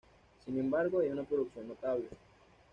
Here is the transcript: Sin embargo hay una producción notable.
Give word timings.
Sin 0.43 0.57
embargo 0.59 1.01
hay 1.01 1.09
una 1.09 1.21
producción 1.21 1.67
notable. 1.67 2.07